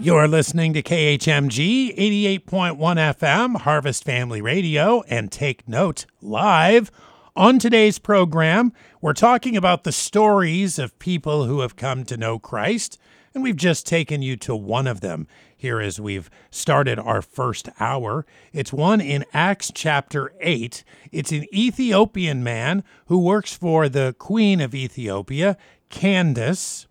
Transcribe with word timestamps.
You're 0.00 0.28
listening 0.28 0.74
to 0.74 0.82
KHMG 0.82 1.98
88.1 2.46 2.76
FM, 2.78 3.56
Harvest 3.62 4.04
Family 4.04 4.40
Radio, 4.40 5.02
and 5.08 5.32
Take 5.32 5.68
Note 5.68 6.06
live. 6.22 6.92
On 7.34 7.58
today's 7.58 7.98
program, 7.98 8.72
we're 9.00 9.12
talking 9.12 9.56
about 9.56 9.82
the 9.82 9.90
stories 9.90 10.78
of 10.78 10.96
people 11.00 11.46
who 11.46 11.62
have 11.62 11.74
come 11.74 12.04
to 12.04 12.16
know 12.16 12.38
Christ, 12.38 12.96
and 13.34 13.42
we've 13.42 13.56
just 13.56 13.88
taken 13.88 14.22
you 14.22 14.36
to 14.36 14.54
one 14.54 14.86
of 14.86 15.00
them 15.00 15.26
here 15.56 15.80
as 15.80 15.98
we've 15.98 16.30
started 16.48 17.00
our 17.00 17.20
first 17.20 17.68
hour. 17.80 18.24
It's 18.52 18.72
one 18.72 19.00
in 19.00 19.24
Acts 19.34 19.72
chapter 19.74 20.32
8. 20.40 20.84
It's 21.10 21.32
an 21.32 21.52
Ethiopian 21.52 22.44
man 22.44 22.84
who 23.06 23.18
works 23.18 23.52
for 23.52 23.88
the 23.88 24.14
Queen 24.16 24.60
of 24.60 24.76
Ethiopia, 24.76 25.56
Candace, 25.90 26.86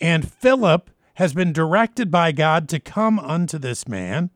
and 0.00 0.26
Philip 0.32 0.90
has 1.16 1.32
been 1.32 1.52
directed 1.52 2.10
by 2.10 2.30
God 2.30 2.68
to 2.68 2.78
come 2.78 3.18
unto 3.18 3.58
this 3.58 3.88
man. 3.88 4.30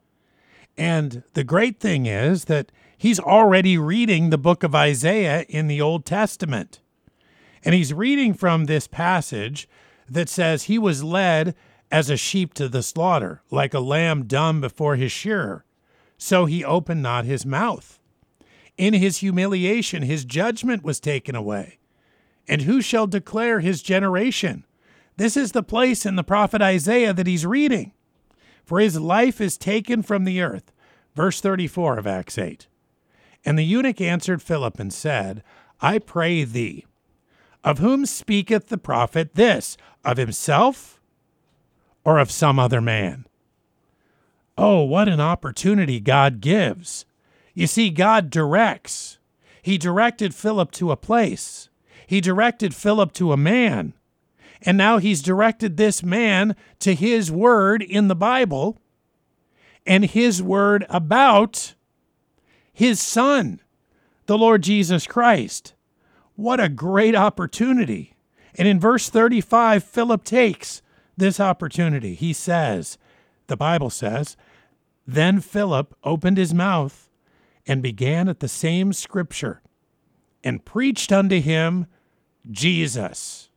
And 0.79 1.23
the 1.35 1.45
great 1.45 1.79
thing 1.79 2.07
is 2.07 2.47
that 2.47 2.73
he's 2.97 3.21
already 3.21 3.77
reading 3.77 4.31
the 4.31 4.39
book 4.39 4.63
of 4.63 4.75
Isaiah 4.75 5.45
in 5.49 5.69
the 5.69 5.81
Old 5.81 6.07
Testament. 6.07 6.81
And 7.63 7.75
he's 7.75 7.93
reading 7.93 8.33
from 8.33 8.65
this 8.65 8.87
passage 8.87 9.69
that 10.09 10.31
says 10.31 10.65
he 10.65 10.79
was 10.79 11.05
led 11.05 11.55
as 11.93 12.09
a 12.09 12.17
sheep 12.17 12.55
to 12.55 12.67
the 12.67 12.83
slaughter, 12.83 13.43
like 13.51 13.75
a 13.75 13.81
lamb 13.81 14.25
dumb 14.25 14.63
before 14.63 14.97
his 14.97 15.13
shearer. 15.13 15.67
So 16.17 16.47
he 16.47 16.65
opened 16.65 17.03
not 17.03 17.27
his 17.27 17.45
mouth. 17.45 17.99
In 18.79 18.95
his 18.95 19.19
humiliation, 19.19 20.03
his 20.03 20.25
judgment 20.25 20.83
was 20.83 20.99
taken 20.99 21.35
away. 21.35 21.79
And 22.49 22.63
who 22.63 22.81
shall 22.81 23.07
declare 23.07 23.61
his 23.61 23.83
generation? 23.83 24.65
This 25.21 25.37
is 25.37 25.53
the 25.53 25.63
place 25.63 26.07
in 26.07 26.17
the 26.17 26.25
prophet 26.25 26.63
Isaiah 26.63 27.13
that 27.13 27.27
he's 27.27 27.45
reading. 27.45 27.93
For 28.65 28.81
his 28.81 28.99
life 28.99 29.39
is 29.39 29.59
taken 29.59 30.03
from 30.03 30.25
the 30.25 30.41
earth. 30.41 30.73
Verse 31.15 31.43
34 31.43 31.99
of 31.99 32.07
Acts 32.07 32.39
8. 32.39 32.67
And 33.45 33.59
the 33.59 33.63
eunuch 33.63 34.01
answered 34.01 34.41
Philip 34.41 34.81
and 34.81 34.91
said, 34.91 35.43
I 35.79 35.99
pray 35.99 36.45
thee, 36.45 36.87
of 37.63 37.81
whom 37.81 38.07
speaketh 38.07 38.69
the 38.69 38.79
prophet 38.79 39.35
this? 39.35 39.77
Of 40.07 40.17
himself 40.17 41.03
or 42.03 42.19
of 42.19 42.31
some 42.31 42.59
other 42.59 42.81
man? 42.81 43.27
Oh, 44.57 44.85
what 44.85 45.07
an 45.07 45.21
opportunity 45.21 46.01
God 46.01 46.41
gives. 46.41 47.05
You 47.53 47.67
see, 47.67 47.91
God 47.91 48.31
directs. 48.31 49.19
He 49.61 49.77
directed 49.77 50.35
Philip 50.35 50.71
to 50.73 50.91
a 50.91 50.97
place, 50.97 51.69
he 52.07 52.23
directed 52.23 52.75
Philip 52.75 53.13
to 53.13 53.33
a 53.33 53.37
man. 53.37 53.93
And 54.63 54.77
now 54.77 54.99
he's 54.99 55.23
directed 55.23 55.77
this 55.77 56.03
man 56.03 56.55
to 56.81 56.95
his 56.95 57.31
word 57.31 57.83
in 57.83 58.09
the 58.09 58.15
Bible 58.15 58.79
and 59.87 60.05
his 60.05 60.43
word 60.43 60.85
about 60.89 61.75
his 62.73 63.01
son, 63.01 63.61
the 64.27 64.39
Lord 64.39 64.63
Jesus 64.63 65.07
Christ. 65.07 65.75
What 66.37 66.61
a 66.61 66.69
great 66.69 67.15
opportunity. 67.15 68.15
And 68.55 68.67
in 68.69 68.81
verse 68.81 69.09
35, 69.09 69.85
Philip 69.85 70.25
takes 70.25 70.83
this 71.17 71.41
opportunity. 71.41 72.15
He 72.15 72.33
says, 72.33 72.99
the 73.47 73.57
Bible 73.57 73.91
says, 73.91 74.37
Then 75.07 75.41
Philip 75.41 75.95
opened 76.05 76.39
his 76.39 76.55
mouth 76.55 77.11
and 77.67 77.83
began 77.83 78.29
at 78.29 78.41
the 78.41 78.49
same 78.49 78.93
scripture 78.93 79.61
and 80.43 80.65
preached 80.65 81.13
unto 81.13 81.41
him 81.41 81.87
Jesus. 82.51 83.50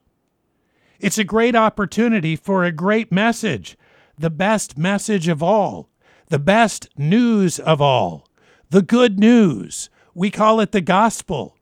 It's 1.03 1.17
a 1.17 1.25
great 1.25 1.53
opportunity 1.53 2.37
for 2.37 2.63
a 2.63 2.71
great 2.71 3.11
message, 3.11 3.77
the 4.17 4.29
best 4.29 4.77
message 4.77 5.27
of 5.27 5.43
all, 5.43 5.89
the 6.29 6.39
best 6.39 6.87
news 6.97 7.59
of 7.59 7.81
all, 7.81 8.29
the 8.69 8.81
good 8.81 9.19
news. 9.19 9.89
We 10.15 10.31
call 10.31 10.61
it 10.61 10.71
the 10.71 10.79
gospel 10.79 11.57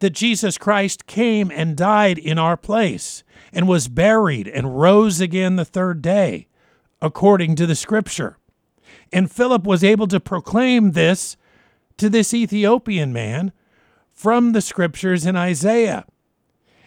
that 0.00 0.10
Jesus 0.10 0.58
Christ 0.58 1.06
came 1.06 1.50
and 1.50 1.78
died 1.78 2.18
in 2.18 2.38
our 2.38 2.58
place 2.58 3.24
and 3.54 3.66
was 3.66 3.88
buried 3.88 4.48
and 4.48 4.78
rose 4.78 5.18
again 5.18 5.56
the 5.56 5.64
third 5.64 6.02
day, 6.02 6.46
according 7.00 7.54
to 7.54 7.66
the 7.66 7.74
scripture. 7.74 8.36
And 9.10 9.32
Philip 9.32 9.64
was 9.64 9.82
able 9.82 10.08
to 10.08 10.20
proclaim 10.20 10.92
this 10.92 11.38
to 11.96 12.10
this 12.10 12.34
Ethiopian 12.34 13.14
man 13.14 13.52
from 14.12 14.52
the 14.52 14.60
scriptures 14.60 15.24
in 15.24 15.36
Isaiah. 15.36 16.04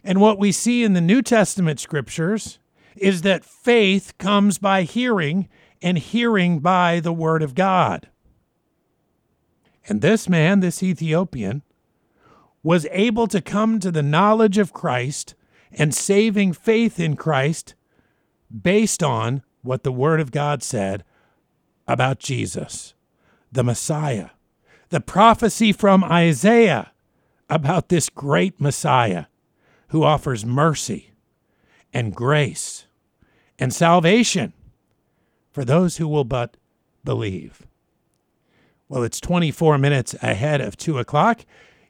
And 0.04 0.22
what 0.22 0.40
we 0.40 0.52
see 0.52 0.84
in 0.84 0.94
the 0.94 1.02
New 1.02 1.22
Testament 1.22 1.80
scriptures 1.80 2.60
is 2.96 3.22
that 3.22 3.46
faith 3.46 4.18
comes 4.18 4.58
by 4.58 4.84
hearing, 4.84 5.50
and 5.82 5.98
hearing 5.98 6.60
by 6.60 7.00
the 7.00 7.14
Word 7.14 7.44
of 7.44 7.56
God. 7.56 8.10
And 9.88 10.02
this 10.02 10.28
man, 10.28 10.60
this 10.60 10.82
Ethiopian, 10.82 11.62
was 12.64 12.88
able 12.92 13.28
to 13.28 13.42
come 13.42 13.80
to 13.80 13.92
the 13.92 14.04
knowledge 14.04 14.58
of 14.58 14.74
Christ 14.74 15.36
and 15.72 15.94
saving 15.94 16.54
faith 16.54 17.00
in 17.00 17.16
Christ 17.16 17.76
based 18.62 19.04
on 19.04 19.44
what 19.62 19.84
the 19.84 19.92
Word 19.92 20.20
of 20.20 20.32
God 20.32 20.64
said 20.64 21.04
about 21.88 22.20
Jesus, 22.20 22.94
the 23.52 23.64
Messiah, 23.64 24.32
the 24.90 25.00
prophecy 25.00 25.72
from 25.72 26.04
Isaiah 26.04 26.92
about 27.50 27.90
this 27.90 28.10
great 28.10 28.60
Messiah 28.60 29.26
who 29.90 30.04
offers 30.04 30.46
mercy 30.46 31.12
and 31.94 32.16
grace 32.16 32.86
and 33.60 33.74
salvation 33.74 34.54
for 35.52 35.66
those 35.66 35.98
who 35.98 36.08
will 36.08 36.24
but 36.24 36.58
believe. 37.04 37.66
Well, 38.90 39.04
it's 39.04 39.20
24 39.20 39.78
minutes 39.78 40.16
ahead 40.22 40.62
of 40.62 40.78
2 40.78 41.00
o'clock. 41.00 41.46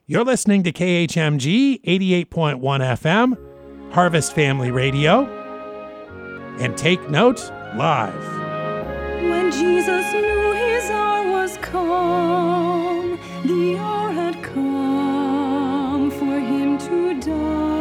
You're 0.06 0.24
listening 0.24 0.64
to 0.64 0.72
KHMG 0.72 1.82
88.1 1.84 2.60
FM, 2.60 3.94
Harvest 3.94 4.34
Family 4.34 4.72
Radio, 4.72 5.26
and 6.60 6.78
Take 6.78 7.10
Note 7.10 7.52
Live. 7.76 8.26
When 9.22 9.52
Jesus 9.52 10.14
knew 10.14 10.54
his 10.54 10.90
hour 10.90 11.30
was 11.30 11.58
come, 11.58 13.20
the 13.46 13.78
hour 13.78 14.12
had 14.12 14.42
come 14.44 16.10
for 16.12 16.40
him 16.40 16.78
to 16.80 17.20
die. 17.20 17.77